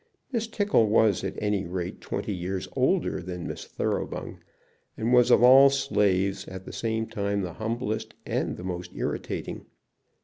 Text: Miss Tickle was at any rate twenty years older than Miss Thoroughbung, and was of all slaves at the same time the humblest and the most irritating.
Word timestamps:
Miss 0.31 0.47
Tickle 0.47 0.87
was 0.87 1.23
at 1.23 1.35
any 1.37 1.67
rate 1.67 2.01
twenty 2.01 2.33
years 2.33 2.67
older 2.75 3.21
than 3.21 3.45
Miss 3.45 3.65
Thoroughbung, 3.67 4.39
and 4.97 5.13
was 5.13 5.29
of 5.29 5.43
all 5.43 5.69
slaves 5.69 6.47
at 6.47 6.65
the 6.65 6.73
same 6.73 7.05
time 7.05 7.41
the 7.41 7.53
humblest 7.61 8.15
and 8.25 8.57
the 8.57 8.63
most 8.63 8.93
irritating. 8.95 9.67